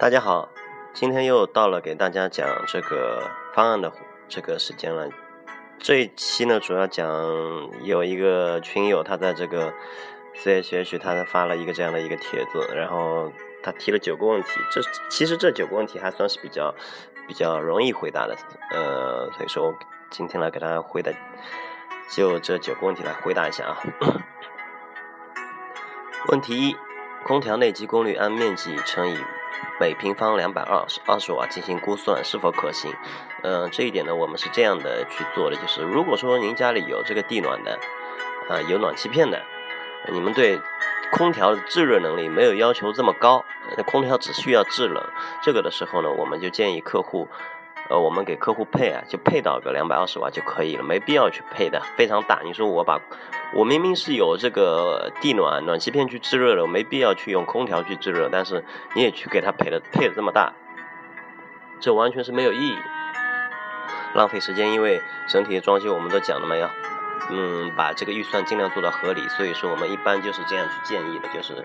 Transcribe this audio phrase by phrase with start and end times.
[0.00, 0.48] 大家好，
[0.94, 3.92] 今天又到了给大家讲这个方案的
[4.28, 5.10] 这个时间了。
[5.78, 7.06] 这一期呢，主要讲
[7.82, 9.74] 有一个群友他在这个
[10.36, 13.30] CHH 他发了一个这样的一个帖子，然后
[13.62, 14.48] 他提了九个问题。
[14.70, 16.74] 这其实这九个问题还算是比较
[17.28, 18.34] 比较容易回答的，
[18.70, 19.74] 呃，所以说
[20.08, 21.12] 今天来给大家回答，
[22.08, 23.76] 就这九个问题来回答一下啊。
[26.32, 26.76] 问题一：
[27.22, 29.18] 空调内机功率按面积乘以
[29.78, 32.92] 每平方两百二十二十瓦进行估算是否可行？
[33.42, 37.78] 嗯，这一点呢，我们是这样的去做的，就是如果说您家里有这个地暖的，
[38.48, 39.42] 啊，有暖气片的，
[40.12, 40.60] 你们对
[41.12, 43.44] 空调的制热能力没有要求这么高，
[43.86, 45.02] 空调只需要制冷，
[45.42, 47.28] 这个的时候呢，我们就建议客户。
[47.90, 52.40] 呃，我们给客户配啊，就配到个两百二十瓦就可以了，没必要去配的非常大。
[52.44, 53.00] 你说我把，
[53.52, 58.64] 我明明是有这个地暖暖气片去制热的，我没必要去用空调去制热，但是
[58.94, 60.52] 你也去给他配的配的这么大，
[61.80, 62.78] 这完全是没有意义，
[64.14, 64.70] 浪费时间。
[64.70, 66.70] 因为整体的装修我们都讲了嘛，要
[67.28, 71.60] 嗯把这个预算尽量做到合理，所以说我们一般就是这样去建议的，就是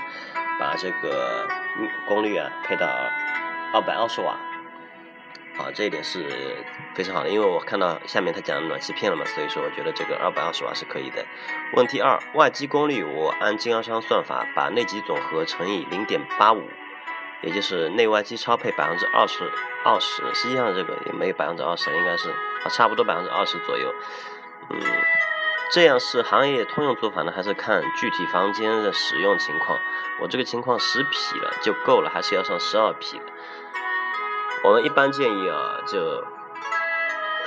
[0.60, 1.48] 把这个
[2.08, 2.88] 功率啊配到
[3.74, 4.36] 二百二十瓦。
[5.58, 6.26] 好，这一点是
[6.94, 11.26] 非常好的，因为我看到下面他讲暖气片了嘛，所以说我觉得这个二百二十瓦是可以的。
[11.74, 16.62] 问题二，外机功率我按经销商算法把内机总和乘以零点八五，
[17.42, 19.50] 也就是内外机超配百分之二十
[19.86, 23.94] 二十，实际上这个也没有百分之二十，应该是啊差不多百分之二十左右。
[24.72, 24.82] 嗯，
[25.72, 29.80] 这样是行业通用做法呢，还是看具体房间的使用情况？
[30.20, 33.22] 我这个情况十匹了就够了，还是要上十二匹？
[34.66, 36.24] 我们一般建议啊，就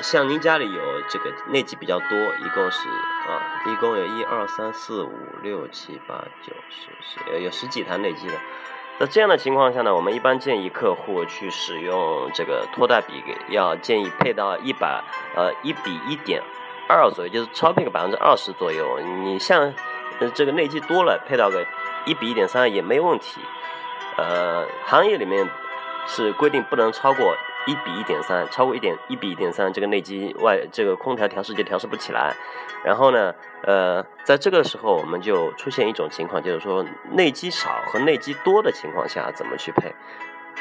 [0.00, 6.14] 像您家里有这个内机比较多，一共是啊，一共有一二三四五六七八
[6.46, 8.34] 九十十，有十几台内机的。
[9.00, 15.02] 在这样的情况下呢，我们一般建议客户去使用这个拖带比，要建议配到一百
[15.34, 16.40] 呃一比一点
[16.88, 19.00] 二左右，就是超配个百分之二十左右。
[19.24, 19.74] 你像
[20.34, 21.66] 这个内机多了，配到个
[22.06, 23.40] 一比一点三也没问题。
[24.16, 25.48] 呃，行业里面。
[26.08, 27.36] 是规定不能超过
[27.66, 32.34] 一比一点三，超过一点一比一点三，这个内机外这个空调调试就调试不起来。
[32.82, 39.94] 然后呢，呃，在这个时候我们就出现一种情况，就是说内机少和内机多的情况下怎么去配？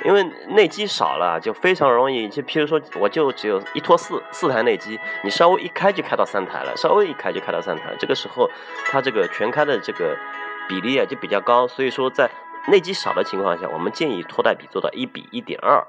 [0.03, 8.49] 因为内机少了就非常容易，就譬如说我就只有一拖四四台内机，你稍微一开就开到三台了，稍微一开就开到三台，这个时候
[8.91, 10.17] 它这个全开的这个
[10.67, 12.29] 比例啊就比较高，所以说在。
[12.67, 15.87] 内积少的情况下，我们建议拖带比做到一比一点二，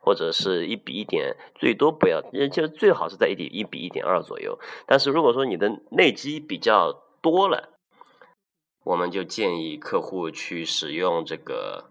[0.00, 2.22] 或者是一比一点，最多不要，
[2.52, 4.58] 就最好是在一点一比一点二左右。
[4.86, 7.70] 但是如果说你的内积比较多了，
[8.84, 11.90] 我们就建议客户去使用这个，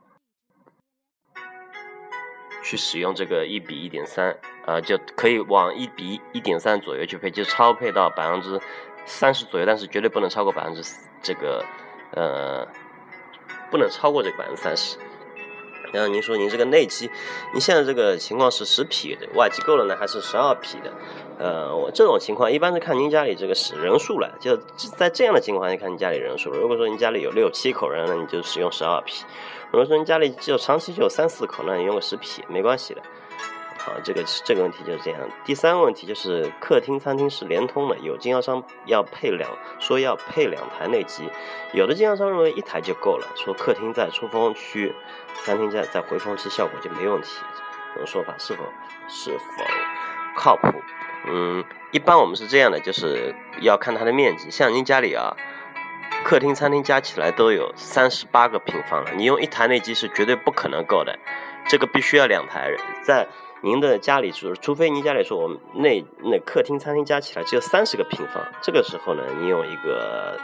[2.64, 8.58] 去使用这个一比一点三，啊，就可以往一比一点三左右去配，就超配到百分之
[9.06, 10.82] 三十左右，但是绝对不能超过百分之
[11.22, 11.66] 这个，
[12.14, 12.66] 呃。
[13.72, 14.98] 不能超过这个百分之三十。
[15.94, 17.10] 然后您说您这个内机，
[17.52, 20.94] 您现在这个情况是十匹的，外机够了呢，还是十二匹的？
[21.38, 26.50] 呃，我这种情况一般是看您家里这个是人数了，就在这样的情况下看您家里人数。
[26.52, 29.26] 如果说您家里有六七口人，那你就使用十二匹；
[29.70, 33.02] 如果说您家里就长期就有三四口，那你用个十匹没关系的。
[33.84, 35.20] 好，这个这个问题就是这样。
[35.44, 39.50] 第三个问题就是客厅、餐厅是连通的，有经销商要配两，
[39.80, 41.28] 说要配两台内机，
[41.74, 44.94] 有的经销商认为一台就够了，说客厅在出风区，
[45.44, 47.40] 餐厅在在回风区效果就没问题。
[47.96, 48.64] 这种说法是否
[49.08, 49.64] 是否
[50.36, 50.80] 靠谱？
[51.26, 54.52] 嗯，一般我们是这样的，就是要看它的面积。
[54.52, 55.36] 像您家里啊，
[56.24, 61.18] 客厅、餐厅加起来都有三十八个平方了，你用一台内机是绝对不可能够的，
[61.68, 62.70] 这个必须要两台
[63.04, 63.28] 在。
[63.64, 70.38] 您的家里除，除非您家里说我们那那客厅餐厅加起来只有三十个平方，这个时候呢，你用一个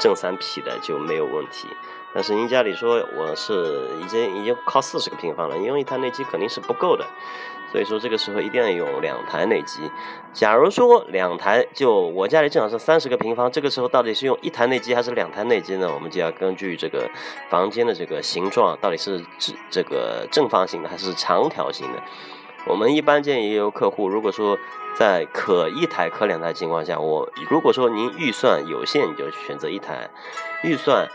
[0.00, 1.66] 正三匹的就没有问题。
[2.14, 7.04] 但是您家里说我是已经已经靠四十个平方了，你用一台内机肯定是不够的。
[7.72, 9.90] 所以说这个时候一定要用两台内机。
[10.32, 15.92] 假如说两台，就我家里正好是三十个平方，这个时候到底是用一台内机还是两台内机呢？
[15.92, 17.10] 我们就要根据这个
[17.50, 22.00] 房间的这个形状，到底是这这个正方形的还是长条形的。
[22.66, 24.58] 我们一般建议有客户，如果说
[24.94, 30.10] 在可一台可两台情况下，我如果说您预算有限，你就选择一台；
[30.64, 31.08] 预算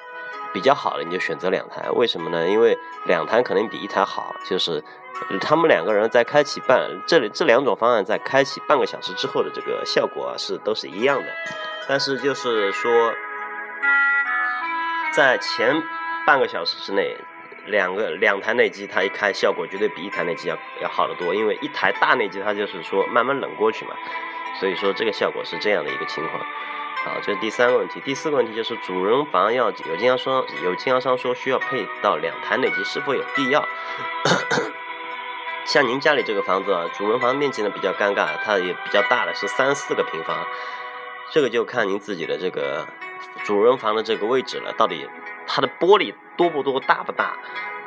[0.54, 1.92] 比较好的，你就选择两台。
[1.92, 2.48] 为什么呢？
[2.48, 4.82] 因为两台肯定比一台好，就是
[5.42, 11.28] 他们两个人在开启半这里这两种方案在开启半个小时之后的这个效果是都是一样的，
[11.88, 13.14] 但是就是说
[15.14, 15.84] 在前
[16.26, 17.18] 半个小时之内。
[17.68, 23.96] 两个两台内机，它一开效果绝对比一台内机要要好得多，因为一台大内机它就是说慢慢冷过去嘛，
[24.60, 26.44] 所以说这个效果是这样的一个情况。
[27.04, 28.00] 好，这是第三个问题。
[28.02, 33.68] 第四个问题就是主人房要有经销商有经销商说需要配到两台内机，是否有必要？
[35.66, 40.46] 像您家里这个房子啊，主人房面积呢比较尴尬，它也比较大的是三四个平方，
[41.32, 42.86] 这个就看您自己的这个
[43.44, 45.08] 主人房的这个位置了，到底
[45.48, 47.38] 它的玻璃多不多、大不大，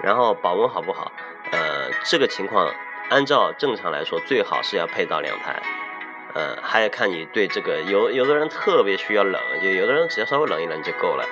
[0.01, 1.11] 然后保温好不好？
[1.51, 2.73] 呃，这个情况
[3.11, 5.61] 按照正常来说，最好是要配到两台。
[6.35, 11.29] 呃，还要看你对这个有有的人特别需要冷，就有的人只要稍微冷一冷就够了。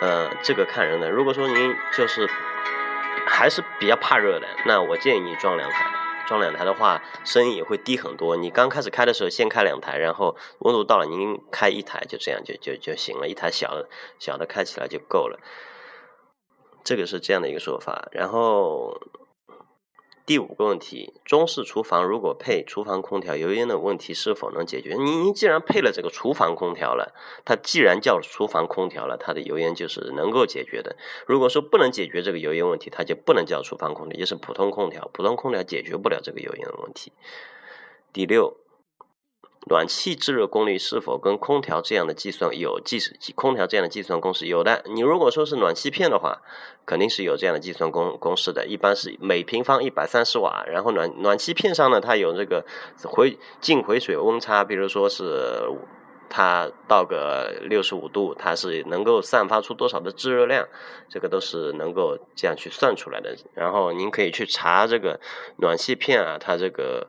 [0.00, 1.08] 呃，这个看人的。
[1.08, 2.28] 如果说您就是
[3.28, 5.86] 还是比较怕热的，那我建议你装两台。
[6.26, 8.34] 装两台的话，声音也会低很多。
[8.34, 13.28] 你刚开始开的时候先开两台，然后温度到了您开一台，就这样就就就行了。
[13.28, 13.84] 一台小
[14.18, 15.38] 小的开起来就够了。
[16.86, 19.00] 这个是这样的一个说法，然后。
[20.24, 24.96] 第五个问题，中式厨房如果配厨房空调，油烟的问题是否能解决？
[24.96, 30.96] 您您既然配了这个厨房空调了，它既然叫厨房空调了，它的油烟就是能够解决的。
[31.28, 35.08] 如果说不能解决这个油烟问题，它就不能叫厨房空调，就是普通空调。
[35.12, 37.12] 普通空调解决不了这个油烟的问题。
[38.12, 38.56] 第六。
[39.68, 43.00] 暖气制热功率是否跟空调这样的计算有计
[43.34, 44.84] 空调这样的计算公式有的。
[44.86, 46.40] 你如果说是暖气片的话，
[46.86, 50.64] 肯定是有这样的计算公公式的，一般是每平方一百三十瓦。
[50.68, 52.64] 然后暖暖气片上呢，它有这个
[53.02, 55.68] 回进回水温差，比如说是
[56.30, 60.68] 它到个六十五度，它是能够散发出多少的制热量，
[61.08, 63.36] 这个都是能够这样去算出来的。
[63.52, 65.18] 然后您可以去查这个
[65.56, 67.08] 暖气片啊，它这个。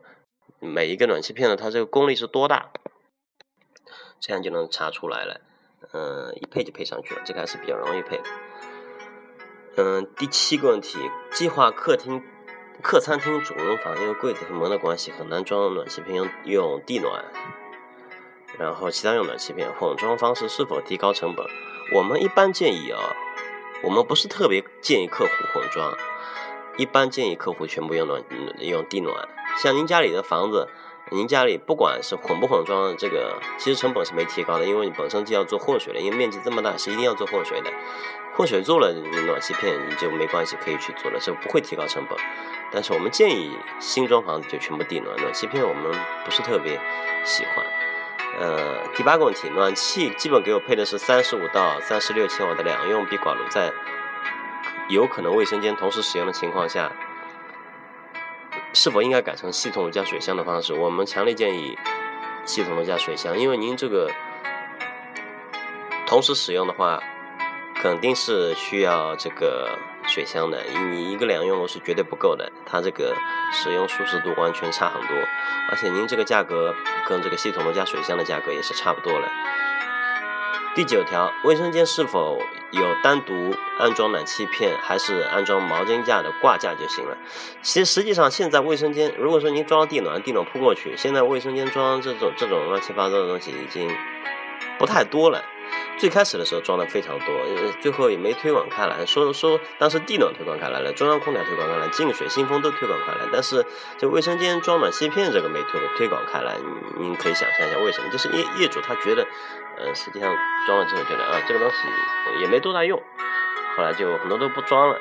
[0.60, 2.70] 每一个暖气片呢，它这个功率是多大？
[4.20, 5.40] 这样就能查出来了。
[5.92, 8.20] 嗯，一配就配上去了，这个还是比较容易配。
[9.76, 10.98] 嗯，第七个问题，
[11.30, 12.22] 计划客厅、
[12.82, 17.24] 客餐厅主人房，因为柜子和门的关系很难装暖气片，用用地暖。
[18.58, 21.46] 然后其他用暖气片，混装方式是否提高成本？
[21.94, 22.98] 我们一般建议啊，
[23.84, 25.96] 我们不是特别建议客户混装，
[26.76, 28.20] 一般建议客户全部用暖
[28.58, 29.28] 用地暖。
[29.60, 30.68] 像您家里的房子，
[31.10, 37.72] 您家里不管是混不混装，这个其实成本是没提高的，因为你本身就要做混水的，因为面积这么大是一定要做混水的。
[38.36, 38.92] 混水做了，
[39.26, 42.16] 暖气片你就没关系，可以去做了，这不会提高成本。
[42.70, 45.92] 但是我们建议新装房子就全部地暖，暖气片我们
[46.24, 46.78] 不是特别
[47.24, 47.66] 喜欢。
[48.38, 53.72] 呃，第八个问题，暖气基本给我配的是三十五到三十六千瓦的两用壁挂炉，在
[54.88, 56.92] 有可能卫生间同时使用的情况下。
[58.78, 60.72] 是否应该改成系统加水箱的方式？
[60.72, 61.76] 我们强烈建议
[62.44, 64.08] 系统的加水箱，因为您这个
[66.06, 67.02] 同时使用的话，
[67.82, 69.76] 肯定是需要这个
[70.06, 70.62] 水箱的。
[70.92, 73.16] 你一个两用炉是绝对不够的，它这个
[73.52, 75.16] 使用舒适度完全差很多，
[75.72, 76.72] 而且您这个价格
[77.08, 79.28] 跟这个系统的加水箱的价格也是差不多了。
[80.76, 87.16] 第九条，卫生间是否有单独安装暖气片，还是安装毛巾架的挂架就行了？
[87.62, 93.90] 其实实际上现在卫生间，如果说您装地暖，地暖铺过去，现在卫生间装这种这种乱七八糟的东西已经
[94.78, 95.42] 不太多了。
[95.98, 97.26] 最开始的时候装的非常多，
[97.80, 99.04] 最后也没推广开来。
[99.04, 103.66] 说说当时地暖推广开来了，中央空调推广开来，净水、新风都推广开来，但是
[103.98, 106.56] 这卫生间装暖气片这个没推推广开来。
[106.98, 108.08] 您可以想象一下为什么？
[108.10, 109.26] 就是业业主他觉得，
[109.76, 113.02] 呃，实际上装了之后觉得啊，这个东西也没多大用，
[113.76, 115.00] 后来就很多都不装了。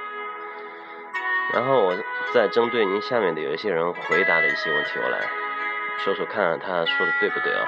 [1.53, 1.95] 然后我
[2.33, 5.27] 再针对您下面的有一些人回答的一些问题，我来
[5.99, 7.65] 说说看他说的对不对啊？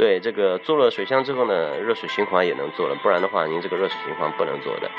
[0.00, 4.90] 对，这个做了水箱之后呢，热水循环也能做了，不然的话，您这个热水循环不能做的。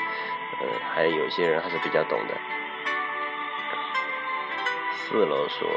[0.60, 2.34] 呃，还有些人还是比较懂的。
[4.94, 5.68] 四楼说，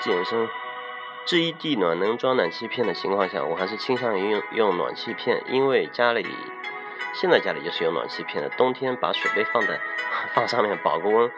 [0.00, 0.48] 健身，
[1.24, 6.26] 这一地暖能装暖气片的情况下，我还是倾向于用用暖气片，因为家里。
[7.18, 9.80] 现在家里就是有暖气片的，冬天把水杯放在
[10.36, 11.30] 放上面保个温，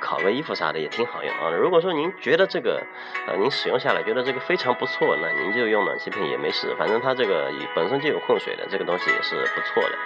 [0.00, 1.50] 烤个衣服啥的也挺好用啊。
[1.50, 2.82] 如果说您觉得这个
[3.26, 9.98] 呃您使用下来觉得这个非常不错，那您就用暖气片也没事，反正它这个本身就有混水的，这个东西也是不错的。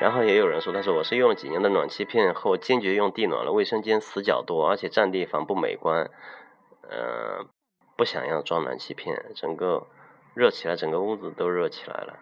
[0.00, 6.08] 然后也有人说，他说我是用了几年的暖气片后，坚决用地暖了，卫生间死角多，而且占地方不美观，
[6.88, 7.48] 嗯，
[7.96, 9.88] 不想要装暖气片，整个。
[10.34, 12.18] 热起来，整个屋子都热起来了。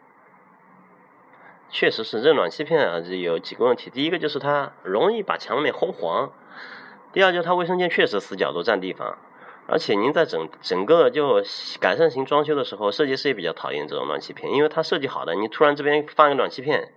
[1.68, 3.90] 确实是这暖气片啊，有几个问题。
[3.90, 6.32] 第一个就是它容易把墙面烘黄，
[7.12, 9.16] 第二就是它卫生间确实死角都占地方，
[9.68, 11.40] 而且您在整整个就
[11.78, 16.92] 改善型装修的时候，设计师也比较讨厌这种暖气片，因为它设计好的，你突然这边放一个暖气片，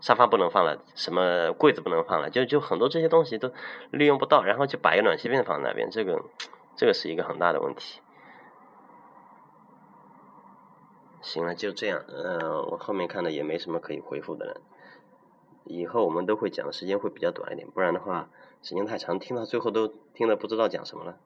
[0.00, 3.52] 沙发不能放了，什么柜子不能放了，就就很多这些东西都
[3.90, 6.22] 利用不到，然后就把一个暖气片放那边，这个
[6.76, 8.01] 这个是一个很大的问题。
[11.22, 12.04] 行了，就这样。
[12.08, 14.60] 嗯，我后面看的也没什么可以回复的了。
[15.64, 18.28] 以后我们都会讲的时间会比较短一点，不然的话
[18.62, 21.16] 时间太长，听到最后都听得不知道讲什么了。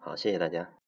[0.00, 0.81] 好，谢谢大家。